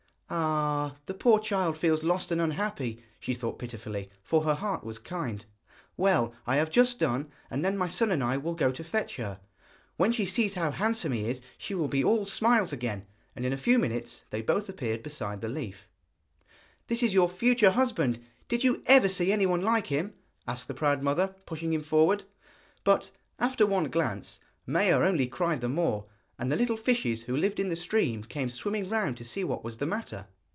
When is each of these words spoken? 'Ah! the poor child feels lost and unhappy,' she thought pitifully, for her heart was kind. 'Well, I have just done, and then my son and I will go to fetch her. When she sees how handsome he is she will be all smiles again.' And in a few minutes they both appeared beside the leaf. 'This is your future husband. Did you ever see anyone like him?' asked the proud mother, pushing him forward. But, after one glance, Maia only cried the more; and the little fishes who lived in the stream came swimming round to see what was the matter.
'Ah! 0.33 0.95
the 1.07 1.13
poor 1.13 1.39
child 1.41 1.77
feels 1.77 2.03
lost 2.05 2.31
and 2.31 2.39
unhappy,' 2.39 3.03
she 3.19 3.33
thought 3.33 3.59
pitifully, 3.59 4.09
for 4.23 4.43
her 4.45 4.53
heart 4.53 4.81
was 4.81 4.97
kind. 4.97 5.45
'Well, 5.97 6.31
I 6.47 6.55
have 6.55 6.69
just 6.69 6.99
done, 6.99 7.29
and 7.49 7.65
then 7.65 7.77
my 7.77 7.89
son 7.89 8.13
and 8.13 8.23
I 8.23 8.37
will 8.37 8.55
go 8.55 8.71
to 8.71 8.81
fetch 8.81 9.17
her. 9.17 9.41
When 9.97 10.13
she 10.13 10.25
sees 10.25 10.53
how 10.53 10.71
handsome 10.71 11.11
he 11.11 11.25
is 11.27 11.41
she 11.57 11.75
will 11.75 11.89
be 11.89 12.01
all 12.01 12.25
smiles 12.25 12.71
again.' 12.71 13.05
And 13.35 13.45
in 13.45 13.51
a 13.51 13.57
few 13.57 13.77
minutes 13.77 14.23
they 14.29 14.41
both 14.41 14.69
appeared 14.69 15.03
beside 15.03 15.41
the 15.41 15.49
leaf. 15.49 15.85
'This 16.87 17.03
is 17.03 17.13
your 17.13 17.27
future 17.27 17.71
husband. 17.71 18.23
Did 18.47 18.63
you 18.63 18.83
ever 18.85 19.09
see 19.09 19.33
anyone 19.33 19.63
like 19.63 19.87
him?' 19.87 20.13
asked 20.47 20.69
the 20.69 20.73
proud 20.73 21.03
mother, 21.03 21.35
pushing 21.45 21.73
him 21.73 21.83
forward. 21.83 22.23
But, 22.85 23.11
after 23.37 23.65
one 23.67 23.89
glance, 23.89 24.39
Maia 24.65 25.01
only 25.01 25.27
cried 25.27 25.59
the 25.59 25.67
more; 25.67 26.05
and 26.39 26.51
the 26.51 26.55
little 26.55 26.75
fishes 26.77 27.23
who 27.23 27.37
lived 27.37 27.59
in 27.59 27.69
the 27.69 27.75
stream 27.75 28.23
came 28.23 28.49
swimming 28.49 28.89
round 28.89 29.15
to 29.15 29.23
see 29.23 29.43
what 29.43 29.63
was 29.63 29.77
the 29.77 29.85
matter. 29.85 30.25